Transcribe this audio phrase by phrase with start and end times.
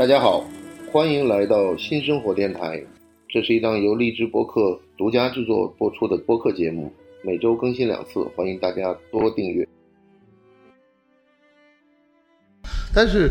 [0.00, 0.42] 大家好，
[0.90, 2.82] 欢迎来到新生活电台。
[3.28, 6.90] 这是一档由荔枝播客独家制作播出的播客节目，
[7.22, 9.68] 每周更新两次，欢迎大家多订阅。
[12.94, 13.28] 但是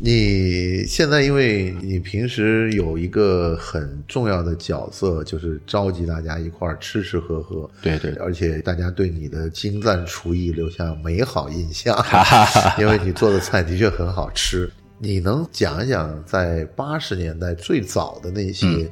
[0.00, 14.70] 你现在，因为你平时有一个很重要的角色，就是召集大家一块儿吃吃喝喝，对对，而且大家对你的精湛厨艺留下美好印象，哈哈哈因为你做的菜的确很好吃。
[14.98, 18.88] 你能讲一讲在八十年代最早的那些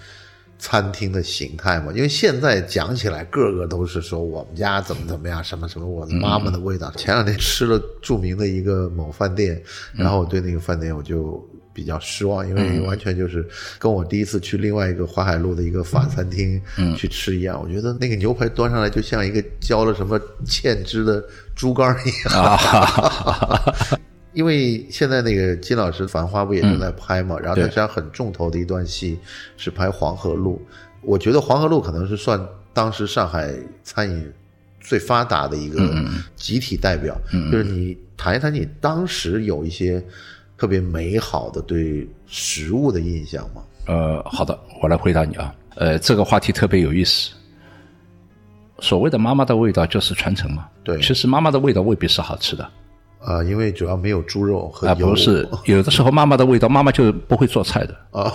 [0.59, 1.93] 餐厅的形态吗？
[1.95, 6.91] 因为现在讲起来，个个都是说我们家怎么怎么样，什么什么，我的妈妈的味道。
[6.93, 9.63] 前两天吃了著名的一个某饭店，
[9.93, 13.47] 然后我对那个饭店我就比较失望，因为完全就是
[13.79, 16.61] 跟我第一次去另外一个淮海路的一个法餐厅
[16.97, 17.61] 去吃一样。
[17.61, 21.25] 我觉得那个牛排端上来就像一个浇了什么芡汁的
[21.57, 22.43] 猪肝一样。
[22.43, 23.61] 啊，
[24.35, 29.19] 因为现在那个金老师《繁花》不也正在拍嘛，然后他对实际上很重头的一段戏
[29.57, 30.61] 是拍黄河路。
[31.01, 32.41] 我觉得黄河路可能是算
[32.73, 34.33] 当时上海餐饮
[34.81, 35.81] 最发达的一个
[36.35, 37.17] 集体代表。
[37.51, 40.05] 就是你谈一谈你当时有一些
[40.59, 43.63] 特别美好的对食物的印象吗？
[43.87, 45.55] 呃，好的，我来回答你啊。
[45.77, 47.33] 呃，这个话题特别有意思。
[48.81, 50.67] 所谓的妈妈的味道就是传承嘛。
[50.83, 52.69] 对其实妈妈的味道未必是好吃的
[53.25, 55.09] 啊、因为主要没有猪肉和啊，油。
[55.09, 58.31] 不是有的时候妈妈的味道，妈妈就不会做菜的，啊，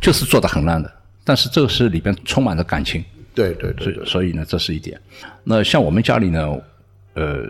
[0.00, 0.90] 就是做的很烂的。
[1.22, 3.02] 但是这个是里边充满了感情，
[3.34, 5.00] 对对对所以所以呢，这是一点。
[5.42, 6.58] 那像我们家里呢，
[7.14, 7.46] 呃，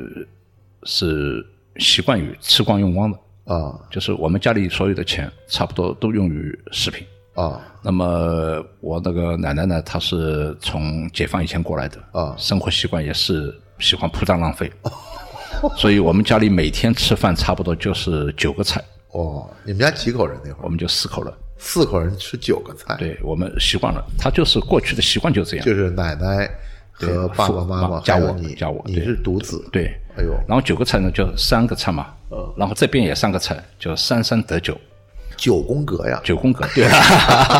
[0.84, 1.44] 是
[1.78, 3.18] 习惯于吃光用光的，
[3.52, 7.06] 啊就是我们家里所有的钱差不多都用于食品。
[7.34, 14.70] 啊那么我那个奶奶呢，她是从解放以前过来的啊生活习惯也是喜欢铺张浪费，
[15.76, 18.82] 所以我们家里每天吃饭差不多就是九个菜，
[19.12, 20.64] 哦，你们家几口人那会儿？
[20.64, 21.32] 我们就四口人。
[21.56, 22.96] 四口人吃九个菜。
[22.98, 25.64] 对我们习惯了，他就是过去的习惯就这样。
[25.64, 26.50] 就是奶奶
[26.92, 32.08] 和爸爸妈妈，加我加我对你是独子，对，哎呦，然后九个菜呢就三个菜嘛，
[32.56, 34.78] 然后这边也三个菜，就三三得九，
[35.44, 36.66] 九宫格呀，九宫格。
[36.74, 36.88] 对，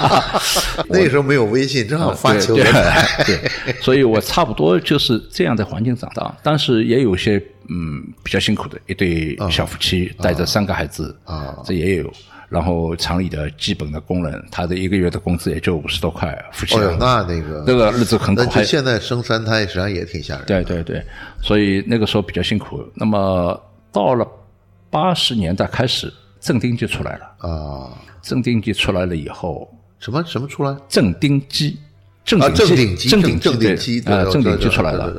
[0.88, 3.74] 那时候没有微信，正好发九个对，对，对。
[3.82, 7.36] 所以我差不多就是这样的环境长大，但是也有些
[7.68, 11.58] 嗯比较辛苦的，一对小夫妻带着三个孩子啊。
[11.62, 12.10] 这也有。
[12.48, 21.04] 然后厂里的基本的工人，他的一个月的工资也就五十多块，夫妻哦那那个那个日子很苦，还那就现在生三胎实际上也挺吓人，对对对，
[21.42, 22.82] 所以那个时候比较辛苦。
[22.94, 23.60] 那么
[23.92, 24.26] 到了
[24.88, 26.12] 八十年代开始，
[26.44, 27.48] 镇定剂出来了。
[27.48, 27.88] 啊，
[28.22, 29.66] 镇定剂出来了以后，
[29.98, 30.76] 什么什么出来？
[30.90, 31.78] 镇定剂，
[32.22, 35.10] 正啊，定镇定剂，镇定镇定剂，对，呃，镇定剂出来了。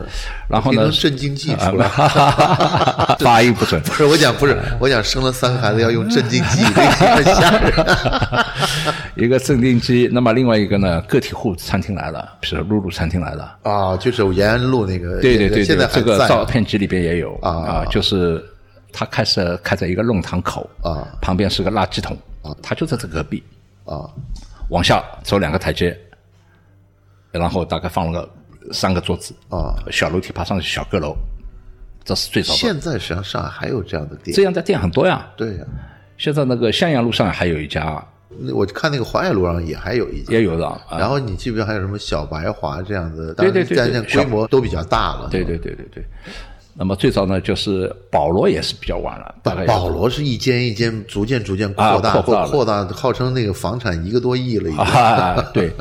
[0.48, 1.90] 然后呢听成，镇静剂啊出来。
[3.20, 3.82] 发音不准。
[3.90, 7.74] 不是我讲，不是 我讲，生了三个孩子要用镇静剂，这个有点吓人。
[9.16, 13.58] 一个镇定剂，那么另外一个呢，个体户餐厅来了，比如露露餐厅来了。
[13.64, 18.44] 啊，就是延安路那个，对对对对，现在还这个在照片集里边也有啊啊，就是
[18.96, 23.44] 他开始开在一个弄堂口啊，旁边是个垃圾桶啊，他就在这隔壁。
[23.84, 24.10] 啊
[24.70, 25.96] 往下走两个台阶，
[27.32, 28.28] 然后大概放了
[28.60, 31.16] 个三个桌子啊，小楼梯爬上去小阁楼，
[32.04, 32.58] 这是最早的。
[32.58, 35.30] 现在实际上上海还有这样的店这，样的店很多呀。
[35.38, 35.66] 对呀。
[36.18, 38.04] 现在那个襄阳路上还有一家，
[38.40, 40.98] 那我看那个淮海路上也还有一家，也有的啊。
[40.98, 43.36] 然后你记不记得还有什么小白华这样的？
[43.36, 45.30] 对对对对但是但是规模都比较大了。
[45.30, 46.04] 对对对对对。
[46.78, 54.84] 那么最早呢，就是保罗也是比较晚了，大概保罗是一间一间逐渐逐渐扩大，啊扩大扩大，号称那个房产一个多亿了已经。
[54.84, 55.72] 啊，对，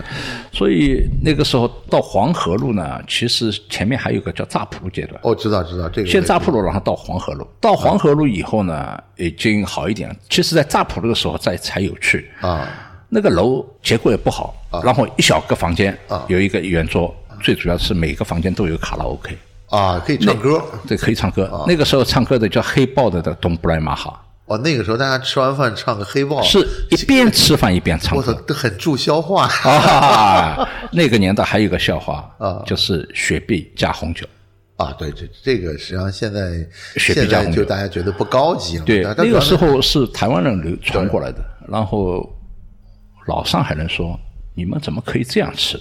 [0.53, 5.21] 所以那个时候到黄河路呢，其实前面还有个叫乍浦路阶段。
[5.25, 6.09] 哦，知道知道这个。
[6.09, 7.44] 先乍浦路，然后到黄河路。
[7.61, 10.15] 到黄河路以后呢，已经好一点了。
[10.31, 12.31] 其实，在乍浦路的时候，再才有趣。
[12.41, 12.69] 啊
[13.09, 19.38] 那个楼结构也不好，然后一小个房间啊有一个圆桌，最主要是每个房间都有卡拉 OK，
[19.75, 20.62] 啊，可以唱歌。
[20.87, 21.44] 对可以唱歌。
[21.47, 29.49] 啊那个时候唱歌的叫黑豹的的东布莱马哈，哦，那个时候大家吃完饭唱个黑豹，是一边吃饭一边唱我操歌。，这很助消化。
[29.69, 34.26] 啊，那个年代还有个笑话啊就是雪碧加红酒。
[34.76, 36.67] 啊，对，这这个实际上现在
[36.97, 38.85] 雪碧加红酒大家觉得不高级了。
[38.85, 41.38] 对，那个时候是台湾人流传过来的，
[41.69, 42.29] 然后
[43.27, 44.19] 老上海人说
[44.55, 45.81] ：“你们怎么可以这样吃？”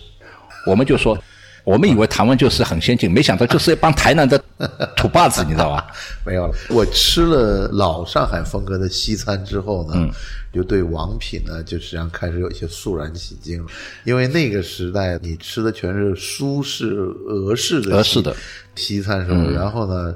[0.66, 1.18] 我们就说
[1.64, 4.38] ：“我们以为台湾就是很先进，没想到就是一帮台南的
[4.98, 5.88] 土霸子，你知道吧？
[6.26, 6.54] 没有了。
[6.70, 10.10] 我吃了老上海风格的西餐之后呢，
[10.54, 13.68] 就对王品呢，就实际上开始有一些肃然起敬了。
[14.04, 16.90] 因为那个时代，你吃的全是苏式、
[17.28, 18.36] 俄式的俄式的
[18.76, 20.14] 西餐时候，然后呢，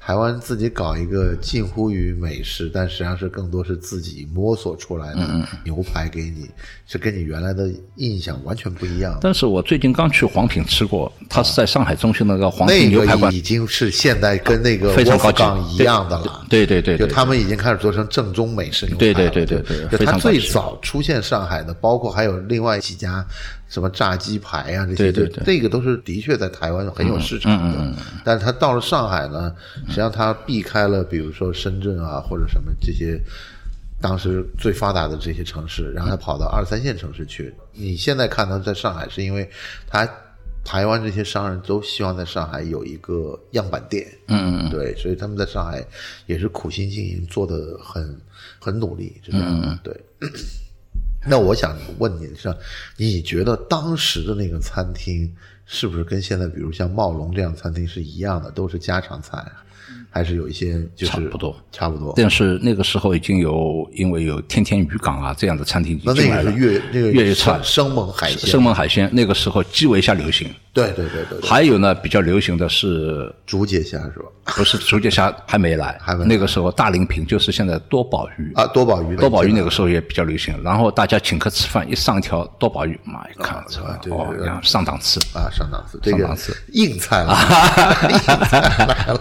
[0.00, 6.48] 台湾自己搞一个近乎于美食，但实际上是更多是自己摸索出来的牛排给你，
[6.86, 9.18] 是跟你原来的印象完全不一样。
[9.20, 16.46] 但是我最近刚去黄品吃过，它是在上海中心那个黄品牛排馆个已，经是现在跟那个非常高级港一样的了。
[16.48, 19.30] 对对对对就他们已经开始做成正宗美式牛排对了。
[19.30, 23.24] 对对对对就它最早出现上海的，包括还有另外几家
[23.70, 27.78] 什么炸鸡排啊这些，对对就这个都是的确在台湾很有市场的。
[27.78, 29.50] 嗯但是他到了上海呢，
[29.86, 33.18] 实际上他避开了比如说深圳啊或者什么这些。
[34.02, 37.54] 当时最发达的这些城市，然后他跑到二三线城市去。
[37.74, 39.46] 你现在看他在上海，是因为
[39.86, 40.08] 他
[40.64, 45.84] 台湾这些商人都希望在上海有一个样板店，嗯嗯对，所以他们在上海
[46.24, 48.18] 也是苦心经营，做的很
[48.58, 50.00] 很努力，是这样的，对。
[51.26, 52.54] 那我想问你是，
[52.96, 55.34] 你觉得当时的那个餐厅
[55.66, 59.64] 是不是跟现在，比如像茂龙这样餐厅是一样的，都是家常菜啊，
[60.10, 62.12] 还是有一些就是差不多，差不多？
[62.16, 70.48] 但是那个时候已经有，因为有天天渔港啊这样的餐厅已那那经进来了，个是粤那个粤粤菜生生猛海鲜，生猛海鲜那个时候极为一下流行。
[70.72, 73.98] 对对对对对，还有呢，比较流行的是竹节虾。
[74.00, 74.26] 是吧？
[74.56, 78.52] 不是竹节虾还没来，还没那个时候大鳞平就是现在多宝鱼。
[78.54, 85.20] 啊，多宝鱼，多宝鱼那个时候也比较流行，然后大家请客吃饭，一上一条多宝鱼，妈一看，这啊对哦上档次。
[85.34, 86.56] 啊，上档次，这个上档次。
[86.72, 87.34] 硬菜了，
[88.10, 89.20] 硬菜来了。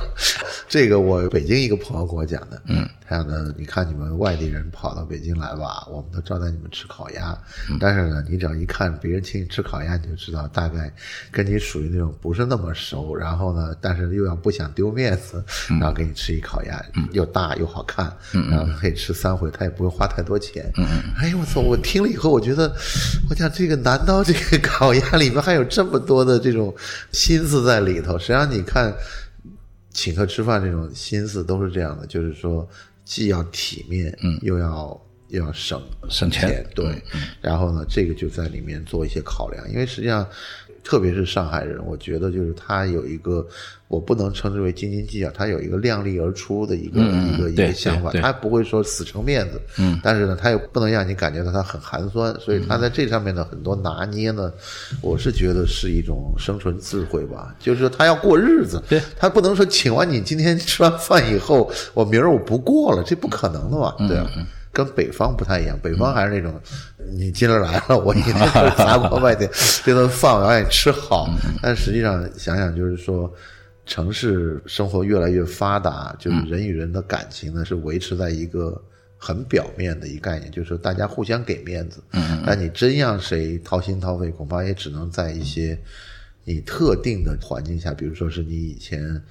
[0.69, 7.35] 这个我北京一个朋友跟我讲的，嗯，他讲的，你看你们外地人跑到北京来吧，我们都招待你们吃烤鸭，
[7.79, 10.93] 但是呢，你只要一看别人请你吃烤鸭，你就知道大概
[11.31, 15.43] 跟你属于那种不是那么熟，然后呢，但是又要不想丢面子，
[15.79, 16.79] 然后给你吃一烤鸭，
[17.13, 20.71] 又大又好看，然后可以吃三回，他也不会花太多钱。
[21.17, 21.61] 哎呦我操！
[21.61, 22.71] 我听了以后，我觉得，
[23.27, 26.71] 我讲这个，难道这个烤鸭里面还有这么多的这种
[27.11, 28.19] 心思在里头？
[28.19, 28.93] 实际上，你看
[29.91, 32.67] 请客吃饭这种心思都是这样的，就是说
[33.03, 37.01] 既要体面，嗯，又要又要省省钱钱，对。
[37.41, 40.27] 然后呢，这个就在里面做一些考量，因为实际上。
[40.89, 43.45] 特别是上海人，我觉得就是他有一个，
[43.89, 54.51] 我不能称之为斤斤计较，他有一个量力而出的一个、一个一个想法，他不会说死撑面子，嗯，但是呢，他又不能让你感觉到他很寒酸，所以他在这上面的很多拿捏呢，
[54.99, 64.27] 我是觉得是一种生存智慧吧，就是说他要过日子，对他不能说请完你今天吃完饭以后，我明儿我不过了，这不可能的嘛，对啊。
[64.79, 66.57] 跟北方不太一样，北方还是那种，
[67.11, 68.39] 你今儿来了，我一定是
[68.77, 69.45] 砸锅卖铁，
[69.83, 71.29] 这顿饭我要让你吃好。
[71.61, 73.29] 但实际上想想，就是说，
[73.85, 78.81] 城市生活越来越发达，就是人与人的感情呢是维持在一个
[79.17, 82.01] 很表面的一个概念，就是说大家互相给面子。
[82.13, 85.77] 嗯，但你真让谁掏心掏肺，恐怕也只能在一些
[86.45, 89.21] 你特定的环境下，比如说是你以前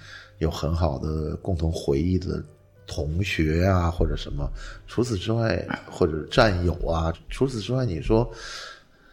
[0.40, 2.44] 有很好的共同回忆的。
[2.88, 4.50] 同学啊，或者什么，
[4.88, 8.28] 除此之外，或者战友啊，除此之外，你说，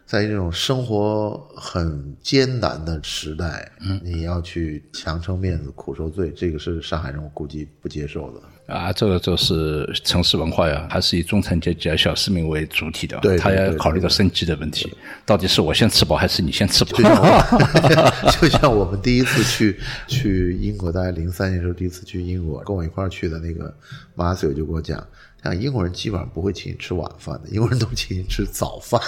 [0.06, 8.42] 在这种生活很艰难的时代，嗯，你要去强撑面子、苦受罪，这个是上海人我估计不接受的。
[8.68, 14.92] 啊，这个就是城市文化呀，还是以中产阶级、小市民为主体的，对对他要考虑到生计的问题，
[15.26, 17.04] 到底是我先吃饱还是你先吃饱就？
[17.04, 23.72] 像我， 就像我们第一次去去英国，大概零三年时候第一次去英国，跟我一块儿去的那个
[24.16, 25.06] 马斯友就跟我讲，
[25.44, 29.00] 像英国人基本上不会请你吃晚饭的，英国人都请你吃早饭。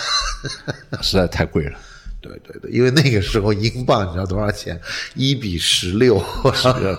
[1.02, 1.78] 实在太贵了。
[2.28, 4.80] 对对对，因为那个时候英镑你知道多少钱？
[5.16, 6.22] 一比十六，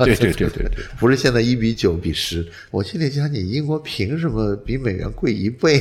[0.05, 2.47] 对对对对对，不是现在一比九比十。
[2.71, 5.79] 我心里想，你英国凭什么比美元贵一倍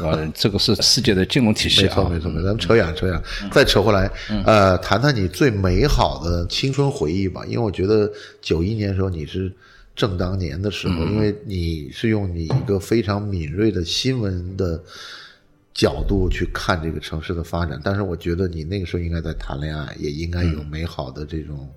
[0.00, 0.32] 呢？
[0.34, 1.96] 这个是世界的金融体系啊。
[1.96, 4.10] 没错没错没错，咱们扯远扯远，再扯回来，
[4.44, 7.44] 呃，谈谈你最美好的青春回忆吧。
[7.46, 8.10] 因为我觉得
[8.40, 9.52] 九一年的时候你是
[9.94, 14.82] 正当年的时候，因为你是用你一个非常敏锐的新闻的。
[15.74, 21.68] 角度去看这个城市的发展，但是我觉得你那个时候应该在谈恋爱，也应该有美好的这种、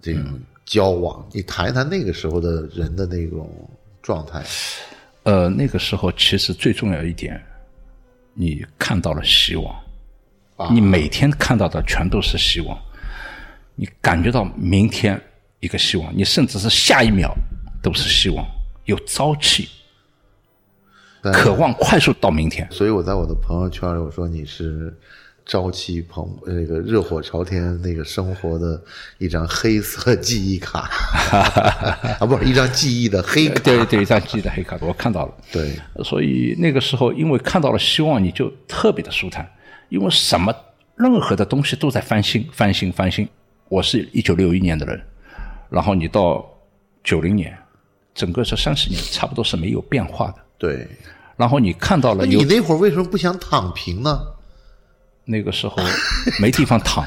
[0.00, 1.26] 这种交往。
[1.32, 3.48] 你谈一谈那个时候的人的那种
[4.02, 4.44] 状态。
[5.22, 7.40] 呃，那个时候其实最重要一点，
[8.34, 9.72] 你看到了希望，
[10.74, 12.76] 你每天看到的全都是希望，
[13.76, 15.20] 你感觉到明天
[15.60, 17.32] 一个希望，你甚至是下一秒
[17.80, 18.44] 都是希望，
[18.86, 19.68] 有朝气，
[21.30, 22.66] 渴望快速到明天。
[22.70, 24.96] 所以我在我的朋友圈里我说你是
[25.44, 28.80] 朝气蓬那个热火朝天那个生活的
[29.18, 30.88] 一张黑色记忆卡
[32.20, 33.60] 啊，不是一张记忆的黑卡。
[33.60, 35.34] 对对，一张记忆的黑卡，我看到了。
[35.50, 39.48] 对，所以那个时候，因为看到了希望，你就特别的舒坦，
[39.88, 40.54] 因为什么
[40.94, 43.28] 任何的东西都在翻新、翻新、翻新。
[43.68, 45.00] 我是一九六一年的人，
[45.70, 46.46] 然后你到
[47.02, 47.56] 九零年，
[48.14, 50.36] 整个这三十年差不多是没有变化的。
[50.62, 50.86] 对，
[51.36, 54.20] 然后你看到了有你那会儿为什么不想躺平呢？
[55.24, 55.76] 那个时候
[56.40, 57.04] 没地方躺，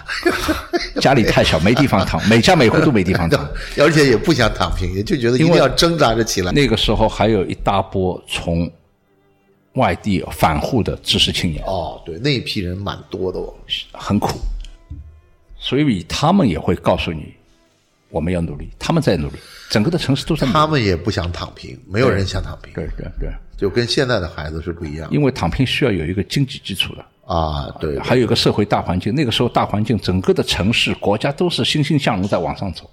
[1.00, 3.48] 家里太小没地方躺， 每家每户都没地方躺。
[3.80, 6.52] 而且也不想躺平，也就觉得一定要挣扎着起来。
[6.52, 8.70] 那个时候还有一大波从
[9.76, 13.54] 外地返沪的知识青年，哦，对，那一批人蛮多的哦。
[13.94, 14.38] 很苦，
[15.58, 17.34] 所以他们也会告诉你，
[18.10, 19.38] 我们要努力，他们在努力，
[19.70, 20.48] 整个的城市都在。
[20.48, 27.06] 他们也不想躺平，没有人想躺平，对对对，就跟现在的孩子是不一样因为躺平需要有一个经济基础的。
[27.26, 27.70] 啊。
[27.80, 32.90] 对，还有一个社会大环境，那个时候大环境，整个的城市、国家都是欣欣向荣在往上走，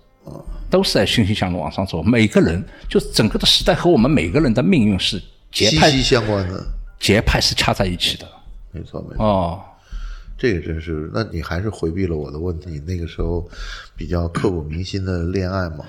[0.70, 2.02] 都是在欣欣向荣往上走。
[2.02, 6.64] 每个人，就是整个的时代和我们每个人的命运是节拍息息相关的。
[6.98, 8.26] 节拍是掐在一起的。
[8.70, 9.60] 没错，没错，哦，
[10.38, 11.10] 这个真是。
[11.12, 12.80] 那你还是回避了我的问题。
[12.86, 13.46] 那个时候
[13.96, 15.84] 比较刻骨铭心的恋爱嘛？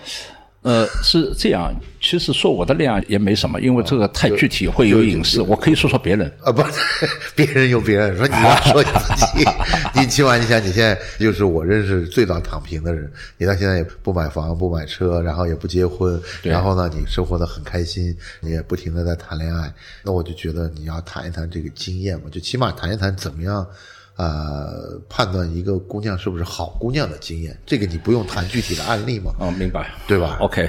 [0.63, 1.73] 呃，是这样。
[2.01, 5.41] 其实说我的恋爱也没什么，因为这个太具体会有隐私。
[5.41, 6.29] 我可以说说别人。
[6.43, 6.61] 啊，不，
[7.35, 9.45] 别人有别人说，你要说你自己，
[9.95, 23.65] 你起码你想，你现在就是我认识最早躺平的人，你到现在也不买房不买车，然后也不结婚，然后呢，你生活的很开心，你也不停的在谈恋爱，那我就觉得你要谈一谈这个经验嘛，就起码谈一谈怎么样。
[24.15, 30.67] 呃，判断一个姑娘是不是好姑娘的经验，这个你不用谈具体的案例嘛，哦，明白，对吧？OK，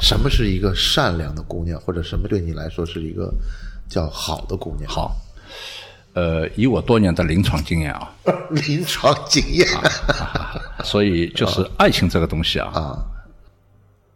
[0.00, 3.32] 什么是一个善良的姑娘，或者什么对你来说是一个
[3.88, 4.90] 叫好的姑娘？
[4.90, 5.14] 好。
[6.14, 8.10] 呃，以我多年的临床经验啊，
[8.48, 9.68] 临床经验
[10.82, 13.04] 所以就是爱情这个东西啊，啊，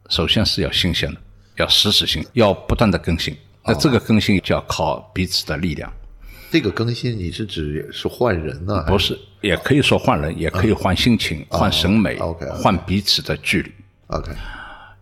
[0.08, 1.20] 首先是要新鲜的，
[1.56, 3.36] 要实时性，要不断的更新。
[3.62, 5.92] 那这个更新就要靠彼此的力量，
[6.50, 8.82] 这个更新你是指是换人呢？
[8.82, 13.72] 还不是，也可以说换人，也可以换心情、换审美、OK，OK 换彼此的距离。
[14.08, 14.32] ？OK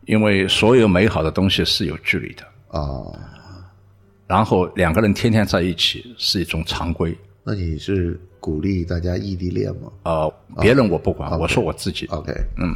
[0.05, 2.43] 因为所有美好的东西是有距离的。
[2.69, 3.19] 哦，
[4.27, 7.17] 然后两个人天天在一起是一种常规。
[7.43, 12.75] 那你是鼓励大家异地恋吗呃，别人我不管，我说我自己，？OK，嗯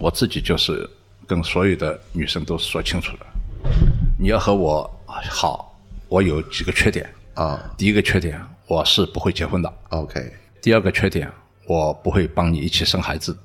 [0.00, 0.88] 我自己就是
[1.28, 3.26] 跟所有的女生都说清楚了，
[4.18, 7.08] 你要和我好，我有几个缺点。
[7.38, 10.20] 啊第一个缺点，我是不会结婚的；，OK，
[10.60, 11.30] 第二个缺点，
[11.68, 13.36] 我不会帮你一起生孩子。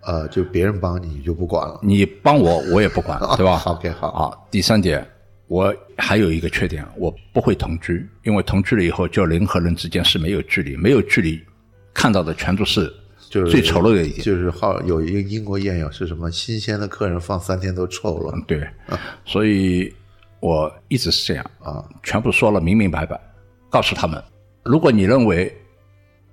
[0.00, 1.78] 呃，就别人帮你你就不管了。
[1.82, 5.06] 你帮我，我也不管， 对吧 OK，好啊，第三点，
[5.48, 11.38] 我还有一个缺点，我不会同居，因为同居了以后，就人和人之间是没有距离，没有距离，
[11.92, 12.90] 看到的全都是
[13.28, 14.22] 就是最丑陋的一点。
[14.22, 16.30] 就是好有一个英国谚语是什么？
[16.32, 18.34] 新鲜的客人放三天都臭了。
[18.48, 18.66] 对，
[19.26, 19.94] 所以
[20.40, 23.20] 我一直是这样啊，全部说了明明白白，
[23.72, 24.22] 告诉他们，
[24.62, 25.52] 如果你认为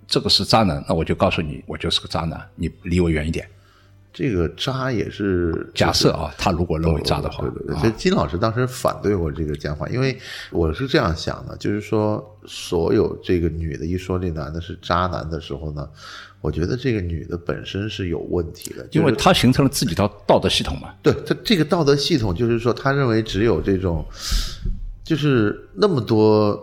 [0.05, 3.47] 这个是渣男，那我就告诉你，我就是个渣男，你离我远一点。
[4.11, 10.19] 这个渣也是假设啊，他如果认为渣的话，对对对，所以金老师当时反对我这个讲法，因为
[10.51, 15.87] 我是这样想的，就是说，所有这个女的一说这男的是渣男的时候呢，
[16.41, 20.89] 我觉得这个女的本身是有问题的，就是因为她形成了自己的道德系统嘛。
[21.03, 24.03] 对她这个道德系统，就是说，她认为只有这种，
[25.03, 26.59] 就是那么多，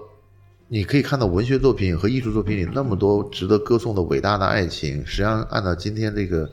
[0.69, 6.51] 你可以看到文学作品和艺术作品里那么多值得歌颂的伟大的爱情，实际上按照今天这个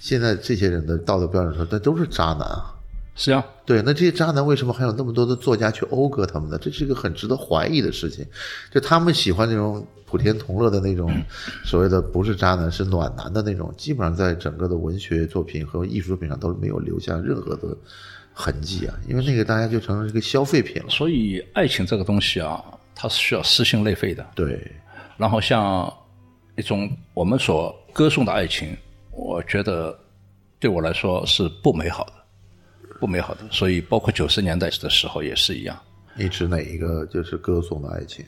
[0.00, 2.74] 现在这些人的道德标准说，那都是渣男啊。
[3.14, 6.58] 是啊，对，那这些渣男为什么还有那么多的作家去讴歌他们呢？
[6.58, 8.26] 这是一个很值得怀疑的事情。
[8.72, 11.12] 就他们喜欢那种普天同乐的那种
[11.62, 17.76] 所谓的不是渣男是暖男的那种，基本上在整个的文学作品和艺术作品上都是没有留下任何的
[18.32, 20.88] 痕迹啊，因为那个大家就成了一个消费品了。
[20.88, 24.26] 所以爱情这个东西啊，它是需要撕心裂肺的。
[24.34, 24.70] 对，
[25.16, 25.92] 然后像
[26.56, 28.76] 一种我们所歌颂的爱情，
[29.10, 29.98] 我觉得
[30.58, 32.12] 对我来说是不美好的，
[33.00, 33.40] 不美好的。
[33.50, 35.78] 所以包括九十年代的时候也是一样。
[36.14, 38.24] 你指哪一个就是歌颂的爱情？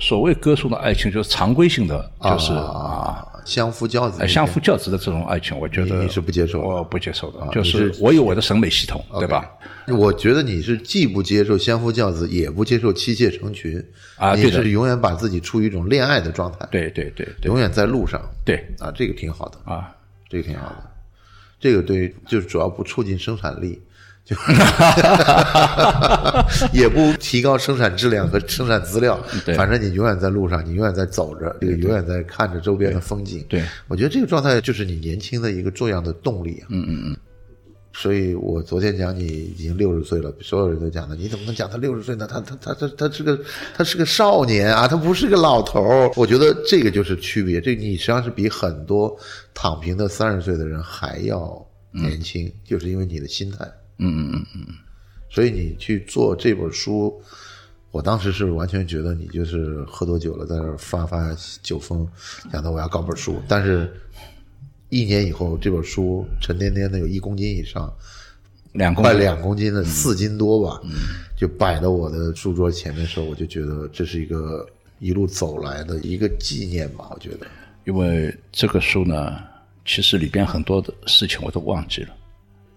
[0.00, 6.64] 所谓歌颂的爱情，就是常规性的，就是啊，相夫教子哎，相夫教子的这种爱情，我觉得你你是不接受的。
[6.68, 7.40] 我不接受的。
[7.40, 9.50] 啊就是是我有我的审美系统，对吧？
[9.88, 13.82] 我觉得你是既不接受相夫教子，也不接受妻妾成群
[14.16, 17.48] 啊你是永远把自己处于一种恋爱的状态，对对对对。
[17.48, 18.20] 永远在路上。
[18.44, 18.56] 对。
[18.78, 19.90] 啊，这个挺好的，啊，
[20.28, 20.90] 这个挺好的，
[21.58, 23.80] 这个对，就是主要不促进生产力，
[24.28, 24.36] 就
[26.70, 29.18] 也不提高生产质量和生产资料，
[29.56, 33.42] 反正你永远在路上，你永远在走着，这个永远在看着周边的风景。
[33.48, 36.68] 对我觉得这个状态就是你年轻的一个重要的动力啊。
[36.68, 37.16] 嗯嗯嗯。
[37.94, 42.28] 所以我昨天讲你已经六十岁了，所有人都讲的，你怎么能讲他六十岁呢？
[42.30, 43.40] 他他他他他是个
[43.74, 46.12] 他是个少年啊，他不是个老头儿。
[46.16, 49.18] 我觉得这个就是区别，这你实际上是比很多
[49.54, 53.66] 躺平的三十岁的人还要年轻，就是因为你的心态。
[53.98, 54.74] 嗯嗯嗯嗯，
[55.30, 57.20] 所以你去做这本书，
[57.90, 62.06] 我当时是完全觉得你就是喝多酒了，在那儿发发酒疯，
[62.52, 63.40] 想到我要搞本书。
[63.48, 63.92] 但是，
[64.88, 67.92] 一年以后，这本书沉甸甸的有一公斤以上，
[68.72, 70.80] 两公斤两公斤的四斤多吧，
[71.36, 74.66] 就摆到我的书桌前面的时候，我就觉得这是一个
[74.98, 77.08] 一路走来的一个纪念吧。
[77.10, 77.46] 我觉得，
[77.84, 79.38] 因为这个书呢，
[79.84, 82.14] 其实里边很多的事情我都忘记了。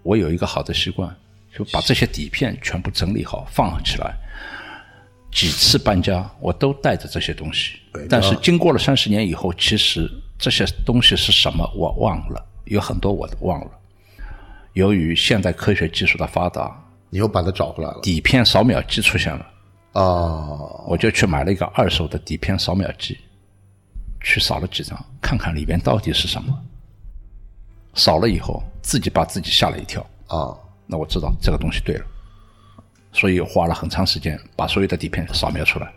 [0.03, 1.13] 我有一个好的习惯，
[1.55, 4.13] 就把这些底片全部整理好放起来。
[5.31, 7.77] 几次搬家，我都带着这些东西，
[8.09, 13.71] 但是经过了三十年以后，其实这些东西是什么我忘了，有很多我都忘了。
[14.73, 16.77] 由于现代科学技术的发达，
[17.09, 19.47] 你又把它找回来了底片扫描机出现了。
[19.93, 20.01] 啊！
[20.87, 23.17] 我就去买了一个二手的底片扫描机，
[24.21, 26.57] 去扫了几张，看看里边到底是什么。
[27.93, 30.05] 扫了以后，自己把自己吓了一跳。
[30.27, 30.55] 啊！
[30.87, 32.05] 那我知道这个东西对了，
[33.11, 35.91] 所以花了很长时间把所有的底片扫描出来。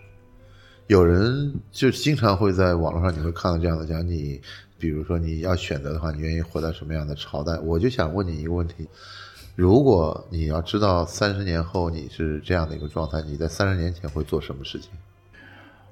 [0.88, 4.40] 有人就经常会在网络上，你会看到这样的讲你，
[4.78, 7.58] 比如说你要选择的话，你愿意活在什么样的朝代？
[7.60, 8.86] 我就想问你一个问题：
[9.56, 14.90] 如果你要知道三十年后你是这样的一个状态，你在三十年前会做什么事情？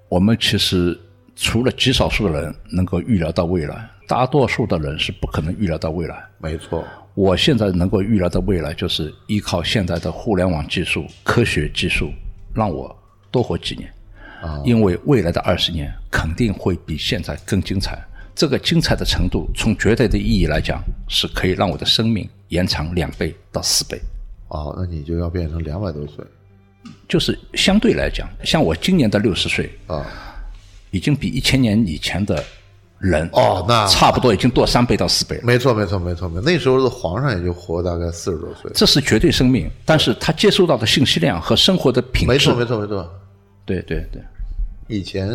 [0.08, 0.98] 我们其实
[1.34, 6.22] 除了极少数的人能够预料到未来，大多数的人是不可能预料到未来。
[6.38, 12.10] 没错，我现在能够预料到未来，就是依靠现在的互联网技术、科学技术，
[12.54, 12.94] 让我
[13.30, 13.92] 多活几年。
[14.42, 17.98] 啊，因为未来的二十年肯定会比现在更精彩。
[18.34, 24.00] 这个精彩的程度，从绝对的意义来讲，是可以让我的生命延长两倍到四倍。
[24.48, 26.24] 哦，那你就要变成两百多岁
[27.08, 30.04] 就是相对来讲，像我今年的六十岁，啊！
[30.90, 32.42] 已经比一千年以前的
[33.02, 35.42] 人哦那差不多已经多三倍到四倍了。
[35.44, 36.42] 没错，没错，没错，没错。
[36.46, 38.70] 那时候的皇上也就活大概四十多岁。
[38.74, 43.12] 这是绝对生命，但是他接收到的信息量和生活的品质，没错，没错，没错。
[43.66, 44.22] 对对对
[44.88, 45.30] 以前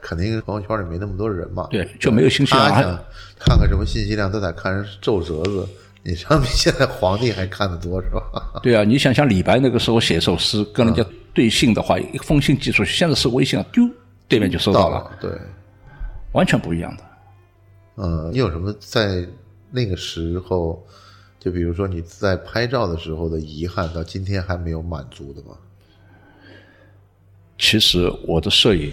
[0.00, 2.72] 肯定朋友圈里没那么多人嘛，对，就没有信息量。
[2.72, 2.98] 还他想
[3.40, 5.68] 看看什么信息量，都得看人皱折子。
[6.04, 8.22] 你相比现在皇帝还看得多是吧？
[8.62, 13.82] 对啊，你想想李白那个时候写首诗跟人家对信的话，一封信寄出去，现在是微信啊，丢，
[14.28, 15.30] 对面就收到了，到了，对。
[16.32, 17.04] 完全不一样的。
[17.96, 19.26] 呃，你有什么在
[19.70, 20.84] 那个时候，
[21.38, 25.56] 就比如说你在拍照的时候的遗憾，到今天还没有满足的吗？
[27.58, 28.92] 其实我的摄影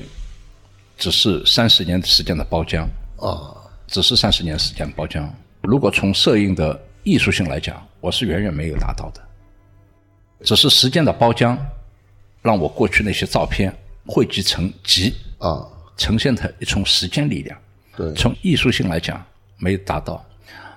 [0.98, 5.30] 只是三十年时间的包浆，啊，只是三十年时间包浆。
[5.62, 9.22] 如果从摄影的艺术性来讲，我是远远没有达到的。
[10.42, 11.58] 只是时间的包浆，
[12.42, 13.76] 让我过去那些照片
[14.08, 17.58] 汇集成集，啊，呈现的一重时间力量。
[17.96, 19.24] 对，从艺术性来讲
[19.58, 20.24] 没达到。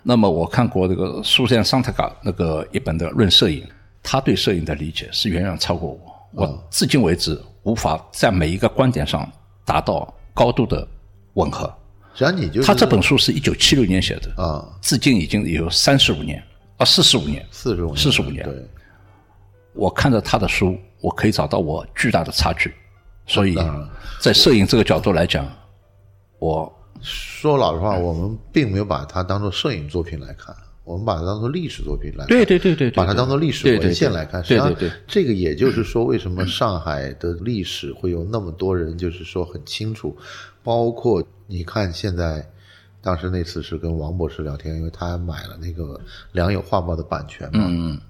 [0.03, 3.63] 那么我看过这个苏珊桑塔卡那个一本的《论摄影》，
[4.03, 6.19] 他对摄影的理解是远远超过我。
[6.33, 9.31] 我至今为止无法在每一个观点上
[9.65, 10.87] 达到高度的
[11.35, 11.67] 吻合。
[12.15, 16.43] 实际上你就是他这本书是一九七六年写的，啊，至今已经有三十五年
[16.77, 17.45] 啊，四十五年。
[17.51, 18.55] 四十五年，四十五年对，
[19.75, 22.75] 我看着他的书，我可以找到我巨大的差距。
[23.29, 23.57] 所以，
[24.19, 25.47] 在摄影这个角度来讲，
[26.41, 32.27] 我说老实话，我们并没有把它当做摄影作品来看，我们把它当做历史作品来看。
[32.27, 40.17] 对对对对对，把它当做历史文献来看，实际上对对对，这个也就是说，为什么上海的历史会有那么多人，就是说很清楚，
[40.65, 42.45] 包括你看现在，
[43.03, 45.85] 当时那次是跟王博士聊天，因为他买了那个
[46.33, 48.01] 《良友画报》的版权嘛，嗯，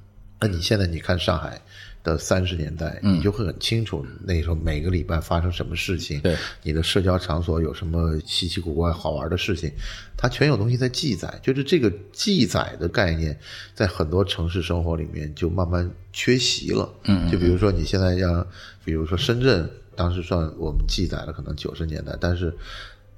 [0.40, 1.61] 那你现在你看上海
[2.08, 9.70] 的三十年代，嗯你就会很清楚那时候每个礼拜发生什么事情，对，你的社交场所有什么稀奇古怪好玩的事情，
[10.16, 11.38] 它全有东西在记载。
[11.42, 13.38] 就是这个记载的概念，
[13.74, 16.88] 在很多城市生活里面就慢慢缺席了。
[17.04, 18.46] 嗯，就比如说你现在要，
[18.84, 22.54] 比如说深圳，当时算我们记载了可能九十年代，但是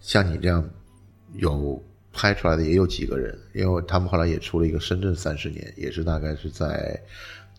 [0.01, 0.69] 像你这样
[1.35, 7.01] 有拍出来的也有几个人，因为他们后来也出了一个《深圳三十年》，也是大概是在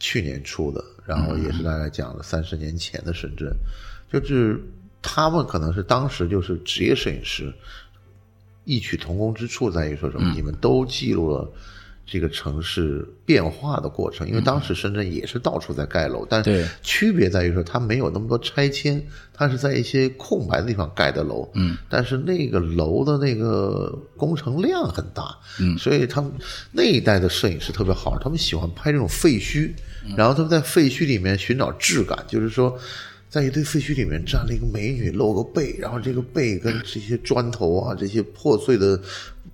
[0.02, 3.56] 去年出的，然后也是大概讲了三十年前的深圳，
[4.12, 4.60] 就是
[5.02, 7.54] 他们可能是当时就是职业摄影师，
[8.66, 10.34] 异曲同工之处在于说什么？
[10.34, 11.48] 你们都记录了。
[12.12, 19.02] 这个城市变化的过程，因为当时深圳也是到处在盖楼，但是区别在于说它没有那么多拆迁，
[19.34, 26.30] 它是在一些空白的地方盖的楼，嗯，但是那个楼的那个工程量很大，嗯，所以他们
[26.74, 29.72] 那一代的摄影师特别好，他们喜欢拍这种废墟，
[30.18, 32.78] 然后他们在废墟里面寻找质感，就是说。
[33.32, 39.00] 在一堆废墟里面站了一个美女，露个背，然后这个背跟这些砖头啊、这些破碎的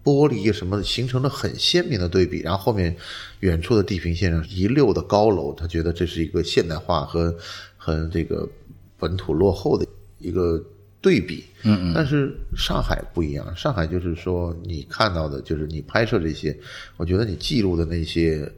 [0.03, 2.95] 玻璃什么形成了很鲜明的对比，然后后面
[3.41, 7.31] 远处的地平线上一溜的高楼，他觉得这是一个现代化和
[7.77, 8.49] 和这个
[8.97, 9.85] 本土落后的
[10.17, 10.59] 一个
[10.99, 11.43] 对比。
[11.61, 11.93] 嗯嗯。
[11.93, 16.57] 但是上海不一样，上海就是说你看到的，就是你拍摄这些，
[16.95, 18.51] 我觉得你记录的那些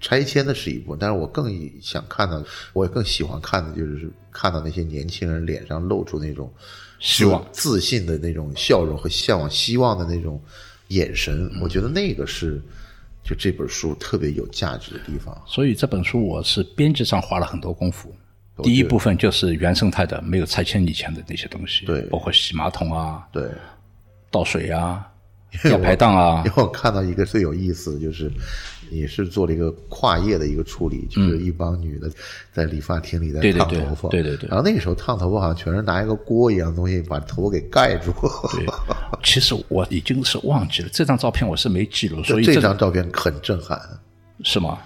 [0.00, 6.50] 拆迁的是一部分，但是我更想看到，我也更喜欢看的就是看到那些年轻人脸上露出那种
[6.98, 10.40] 希望、自信的那种笑容和向往希望的那种
[10.88, 12.60] 眼神，我觉得那个是
[13.22, 15.36] 就这本书特别有价值的地方。
[15.46, 18.14] 所以这本书我是编辑上花了很多功夫。
[18.62, 22.02] 第一部分就是原生态的，没有拆迁以前的那些东西，对。
[22.02, 23.50] 包括洗马桶啊、对，
[24.30, 25.06] 倒水啊、
[25.62, 26.42] 吊排档啊。
[26.44, 28.30] 因，为我看到一个最有意思的就是，
[28.90, 32.10] 你是做了一个跨业的一个处理，就是一帮女的
[32.52, 38.12] 在理发厅里在嗯对对对烫头发，对对对然后那个时候烫头发好像全是拿一个锅一样的东西把头发给盖住。
[38.52, 38.66] 对，
[39.22, 43.80] 其实我已经是忘记了这张照片，我是没记录，所以这这张照片很震撼。
[44.42, 44.78] 是吗？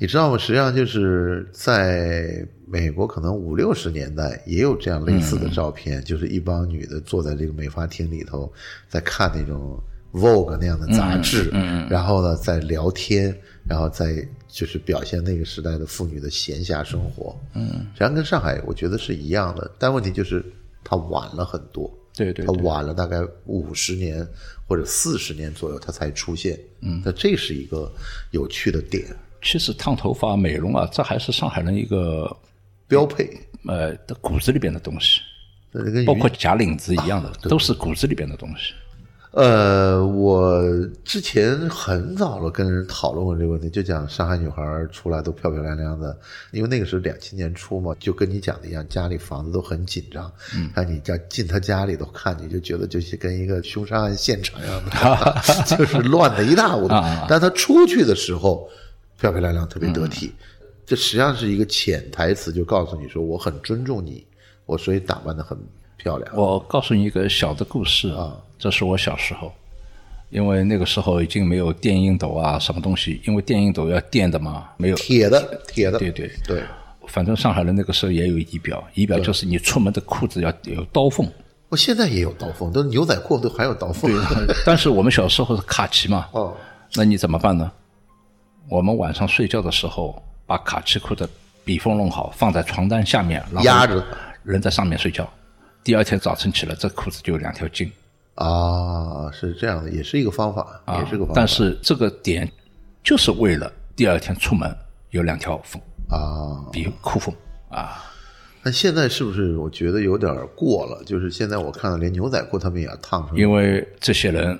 [0.00, 0.38] 你知道吗？
[0.38, 8.52] 实际上就是在美国，可能五六十年代也有这样类似的照片，就是一帮女的坐在这个美发厅里头，
[8.88, 9.76] 在看那种
[10.12, 11.50] Vogue 那样的杂志，
[11.88, 13.36] 然后呢在聊天，
[13.68, 17.38] 然后再就是表现那个时代的妇女的闲暇生活。
[17.54, 20.44] 嗯，实际上跟上海我觉得是一样的，但问题就是
[20.82, 21.90] 它晚了很多。
[22.14, 24.26] 它对对它晚了大概五十年
[24.66, 26.58] 或者四十年左右，它才出现。
[26.80, 27.92] 嗯，那这是一个
[28.32, 29.04] 有趣的点，
[29.42, 32.34] 其实烫头发、美容啊，这还是上海人一个
[32.86, 33.30] 标配。
[33.66, 35.20] 呃的骨子里边的东西，
[36.06, 38.72] 包括假领子一样的，都是骨子里边的东西。
[39.30, 40.62] 呃，我
[41.04, 46.18] 之前很早了跟人讨论过这个问题，就讲上海女孩出来都漂漂亮亮的，
[46.50, 55.34] 因为那个时候两千年初嘛，就跟你讲的一样，家里房子都很紧张，嗯，让你家进他家里头看，你就觉得就是跟一个凶杀案现场一样的，
[55.76, 56.94] 就是乱的一塌糊涂。
[57.28, 58.68] 但他出去的时候
[59.20, 60.32] 漂漂亮亮，特别得体，
[60.86, 64.26] 这实际上是一个潜台词，就告诉你说我很尊重你，
[64.64, 65.58] 我所以打扮的很
[65.98, 66.34] 漂亮。
[66.34, 69.52] 我告诉你一个小的故事啊，这是我小时候，
[70.30, 74.96] 因为那个时候已经没有电熨斗啊，什么东西，因为电熨斗要电的嘛，没有。
[74.96, 76.62] 铁的，铁的，对对对。
[77.06, 81.26] 反正上海人那个时候也有仪表，仪表就是你出门的裤子要有刀缝。
[81.70, 84.10] 我现在也有刀缝，都牛仔裤都还有刀缝。
[84.66, 86.54] 但是我们小时候是卡其嘛，哦，
[86.94, 87.70] 那你怎么办呢？
[88.68, 91.26] 我们晚上睡觉的时候，把卡其裤的
[91.64, 94.04] 笔锋弄好，放在床单下面，然后压着
[94.42, 95.26] 人在上面睡觉。
[95.82, 97.90] 第二天早晨起来，这裤子就有两条筋
[98.44, 100.98] 啊，是这样的，也是一个方法，啊。
[100.98, 101.32] 也是个方法。
[101.34, 102.50] 但是这个点
[103.02, 104.76] 就是为了第二天出门
[105.10, 107.34] 有两条缝啊，比裤缝
[107.68, 108.04] 啊。
[108.62, 111.02] 那现在是不是我觉得有点过了？
[111.04, 114.58] 就是现在我看到连牛仔裤他们也要烫成因为这些人，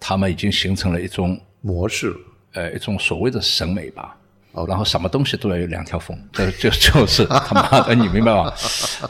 [0.00, 2.14] 他们已经形成了一种模式。
[2.54, 4.14] 呃一种所谓的审美吧。
[4.52, 8.52] 哦，然后什么东西都要有两条缝，这就就是他妈的，你明白吗？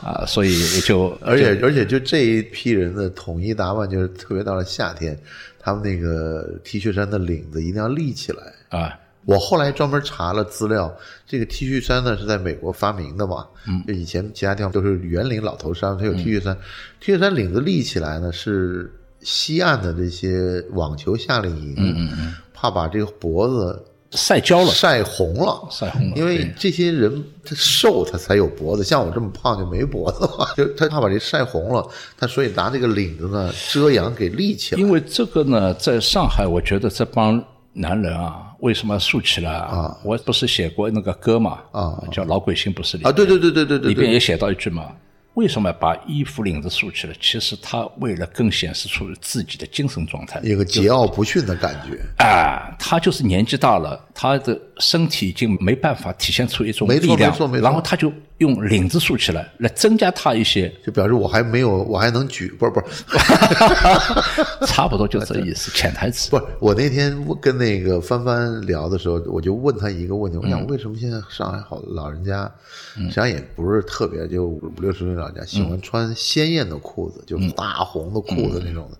[0.03, 5.19] 啊，所以也就 而且而且就这一批人的统一打扮，就是特别到了夏天，
[5.59, 8.43] 他们那个 T 恤衫的领子一定要立起来。
[8.69, 10.93] 啊，我后来专门查了资料，
[11.27, 16.57] 这个 T 恤衫呢是在美国发明的嘛，嗯，就以前其他地方都是圆领老头衫，它有 T 恤衫、
[17.01, 31.87] t 恤衫领子立起来呢是西岸的这些网球夏令营，嗯嗯嗯，怕把这个脖子晒焦了，晒红了，晒红了因为这些人他瘦，他才有脖子，像我这么胖就没脖子嘛， 就他怕把这晒红了，
[32.19, 34.81] 他所以拿这个领子呢遮阳给立起来。
[34.81, 39.97] 因为这个呢，在上海，我觉得这帮男人啊，为什么竖起来啊？
[40.05, 44.89] 我不是写过那个歌嘛，啊，叫《老鬼心不是你》啊，对对对对对对对，里边也写到一句嘛，
[45.35, 47.15] 为什么要把衣服领子竖起来？
[47.21, 50.39] 其实他为了更显示出自己的精神状态。
[50.43, 51.99] 一个桀骜不驯的感觉。
[52.23, 62.87] 啊，他就是年纪大了，他的身体已经没办法体现出一种力量然后他就用领子竖起来，来增加它一些，就表示我还没有，我还能举，不是不是
[64.67, 66.31] 差不多就这意思，潜台词。
[66.31, 66.45] 不是。
[66.61, 72.51] 我那天跟那个帆帆聊的时候，我就问他一个问题，我想为什么现在上海好老人家，
[72.97, 78.99] 实际上也不是特别，就五六十岁老人家喜欢穿鲜艳的裤子，就大红的裤子那种的。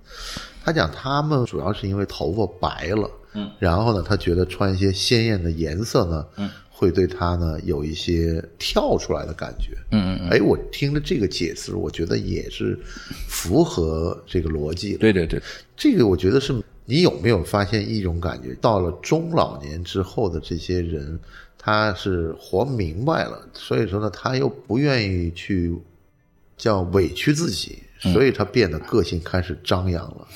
[0.65, 12.77] 他讲他们主要是因为头发白了，嗯，然后呢，他觉得穿一些鲜艳的颜色呢，嗯，会对他呢有一些跳出来的感觉，嗯嗯，哎，我听了这个解释，我觉得也是
[13.29, 15.41] 符合这个逻辑的，对对对，
[15.77, 18.53] 这个我觉得是你有没有发现一种感觉？
[18.61, 21.17] 到了中老年之后的这些人，
[21.57, 25.73] 他是活明白了，所以说呢，他又不愿意去
[26.57, 30.27] 叫委屈自己，所以他变得个性开始张扬了。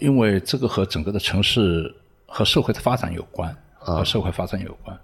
[0.00, 1.94] 因为这个和整个的城市
[2.26, 4.98] 和社会的发展有关，和社会发展有关。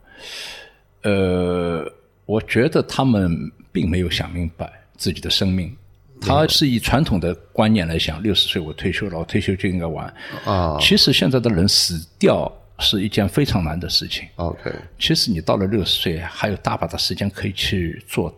[1.04, 1.90] 呃，
[2.26, 5.74] 我觉得他们并没有想明白自己的生命。
[6.20, 10.06] 他是以传统的观念来想，六十岁我退休了，我退休就应该玩。
[10.44, 14.26] 啊其实现在的人死掉是一件非常难的事情。
[14.36, 18.34] ，OK，其实你到了六十岁，还有大把的时间可以去做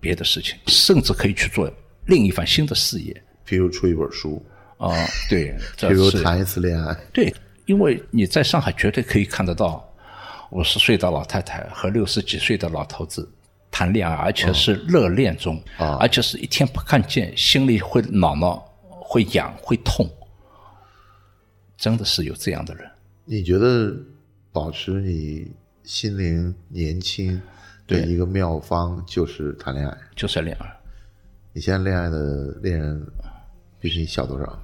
[0.00, 1.70] 别的事情，甚至可以去做
[2.06, 3.22] 另一番新的事业。
[3.44, 4.44] 比如出一本书，
[4.78, 4.90] 啊、
[5.28, 7.32] 对，比如谈一次恋爱，对，
[7.66, 9.88] 因为你在上海绝对可以看得到
[10.50, 13.28] 五十岁的老太太和六十几岁的老头子
[13.70, 18.56] 谈恋爱，而且是热恋中，而且是一天不看见，心里会恼恼、
[18.88, 20.08] 会痒、会痛，
[21.76, 22.90] 真的是有这样的人。
[23.24, 23.94] 你觉得
[24.52, 25.52] 保持你
[25.84, 27.40] 心灵年轻
[27.86, 29.96] 的一个妙方就是谈恋爱？
[30.16, 30.66] 就是恋爱。
[31.52, 33.06] 你现在恋爱的恋人
[33.78, 34.62] 比你小多少？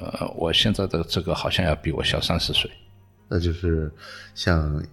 [0.00, 2.70] 呃，我现在的这个好像要比我小三十岁。
[3.28, 3.92] 那就是
[4.34, 4.84] 像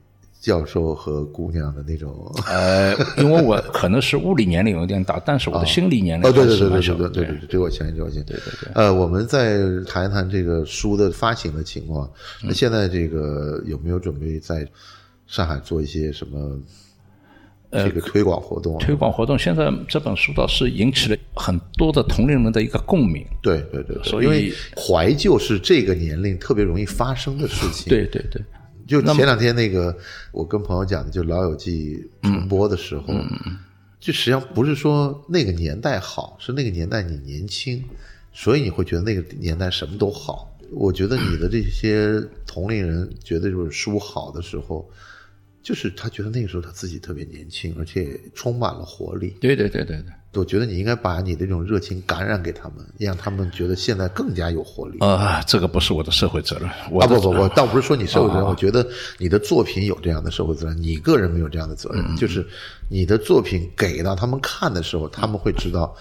[0.42, 2.30] 教授和姑娘的那种。
[2.48, 6.82] 呃，因为我可能是物理年龄有点大，但是我的心理年龄哦，对还对对对。
[6.82, 8.24] 对对对对，这我相信，这个我相信。
[8.26, 8.72] 对对对。
[8.74, 12.12] 呃，我们再谈一谈这个书的发行的情况。
[12.44, 14.68] 那现在这个有没有准备在
[15.28, 16.60] 上海做一些什么
[17.72, 18.80] 这个推广活动啊？
[18.82, 23.24] 推广活动，现在这本书倒是引起了很多的同龄人的一个共鸣。
[23.42, 28.42] 对对对，对所以怀旧是这个年龄特别容易发生的事情。，对对对，
[28.92, 29.98] 就前两天那个，
[30.34, 33.06] 我跟朋友讲的，就《老友记》重播的时候，
[34.02, 37.82] 就实际上不是说那个年代好，是那个年代你年轻，
[38.34, 40.54] 所以你会觉得那个年代什么都好。
[40.74, 44.90] 我觉得你的这些同龄人觉得就是书好的时候，
[45.64, 49.36] 就是他觉得那个时候他自己特别年轻，而且充满了活力。
[49.40, 50.06] 对对对对对。
[50.34, 54.98] 我觉得你应该把你的这种热情感染给他们，让他们觉得现在更加有活力。
[55.02, 56.70] 呃，这个不是我的社会责任。
[56.90, 62.16] 我啊的不不不，倒不是说你社会责任，啊我觉得你的作品有这样的社会责任，你个人没有这样的责嗯任。
[62.16, 62.48] 就是
[62.90, 65.94] 你的作品给到他们看的时候，他们会知道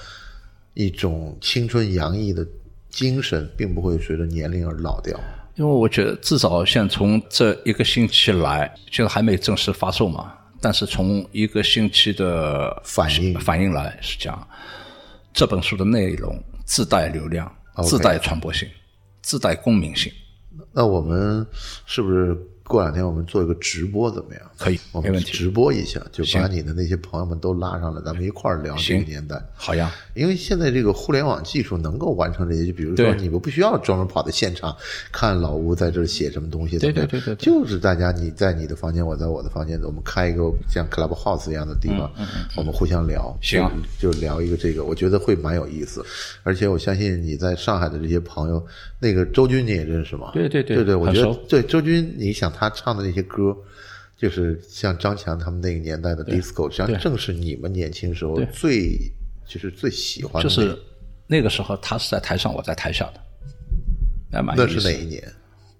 [0.75, 2.47] 一种青春洋溢的
[2.89, 5.19] 精神，并不会随着年龄而老掉。
[5.57, 13.73] 因为我觉得至少像从这一个星期来，现在还没正式发售嘛，但是从一个星期的反应反应。
[13.73, 14.47] 来是讲，
[15.33, 17.51] 这本书的内容自带流量
[17.83, 18.69] 自带传播性，
[19.23, 20.13] 自带共鸣性，
[20.73, 21.47] 那我们
[21.87, 22.37] 是不是
[22.71, 24.43] 过两天我们做一个直播怎么样？
[24.57, 29.43] 可以我们直播一下，就把你的那些朋友们都拉上来，咱们一块儿聊这个年代。
[29.55, 29.93] 好呀。
[30.15, 34.77] 因为现在这个互联网技术能够完成这些，就比如说你们不需要专门跑到现场
[35.11, 37.09] 看老吴在这儿写什么东西，对怎么样？
[37.09, 42.11] 对对对对就是大家你在你的房间，我在我的房间，我们开一个像 Clubhouse 一样的地方，
[42.57, 43.71] 我们互相聊，嗯行。
[43.99, 46.05] 就，聊一个这个，我觉得会蛮有意思，
[46.43, 48.63] 而且我相信你在上海的这些朋友，
[48.99, 50.33] 那个周军你也认识吗？
[50.35, 53.57] 对对对对对，我觉得对周军，你想他唱的那些歌。
[54.17, 58.99] 就是像张强他们那个年代的 disco，实际上正是你们年轻时候最
[59.47, 60.79] 就是最喜欢的就是
[61.27, 63.21] 那个时候他是在台上，我在台下的，
[64.31, 65.27] 那是哪一年？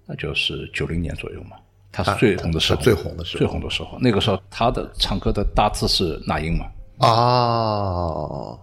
[0.07, 1.51] 那就是九零年左右嘛，
[1.91, 3.99] 他是最红的时候，最红的时候最红的时候。
[4.01, 6.65] 那个时候他的唱歌的大致是那英嘛，
[6.97, 8.59] 哦，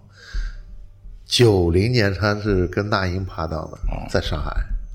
[1.25, 3.79] 九零年他是跟那英拍档的，
[4.11, 4.51] 在上海。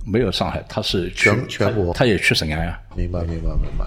[0.05, 3.85] 没有上海，他是全全国他他也去沈阳呀，明白，明白，明白。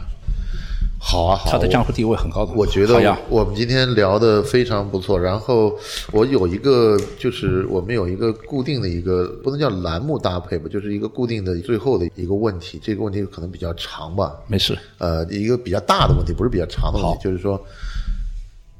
[0.98, 1.52] 好啊，好啊。
[1.52, 2.52] 他的江湖地位很高的。
[2.54, 5.20] 我觉好呀得，我们今天聊的非常不错。
[5.20, 5.78] 然后
[6.10, 12.80] 我有一个，就是我们有一个固定的一个，不能叫栏目搭配吧，就是一个固定的最后的一个问题。
[12.82, 17.62] 这个问题可能比较长吧，没事，呃，一个比较大的问题，不是比较长的问题，就是说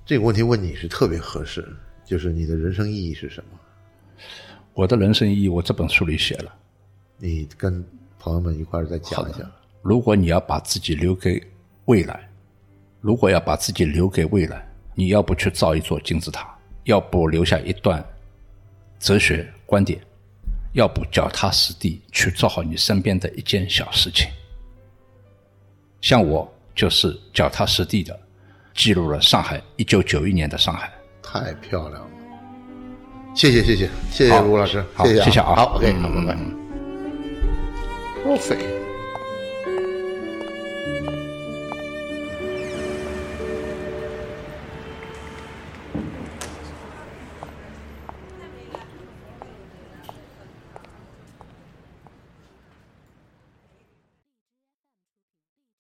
[0.05, 1.65] 这个问题问你是特别合适，
[2.05, 3.59] 就是你的人生意义是什么？
[4.73, 6.51] 我的人生意义我这本书里写了。
[7.19, 7.85] 你跟
[8.19, 9.51] 朋友们一块儿再讲一讲。
[9.83, 11.43] 如果你要把自己留给
[11.87, 12.29] 未来，
[13.01, 18.05] 如果要把自己留给未来，你要不去造一座金字塔，要不留下一段
[18.99, 20.01] 哲学观点，
[20.73, 24.29] 要不脚踏实地去做好你身边的一件小事情。
[26.01, 28.19] 像我就是脚踏实地的
[28.75, 30.93] 记录了上海一九九一年的上海。
[31.23, 32.09] 太漂亮了，
[33.35, 36.66] 谢谢谢谢谢谢好吴老师，好谢谢谢谢啊好，OK，嗯好，拜拜。
[38.27, 38.86] 嗯 Perfect。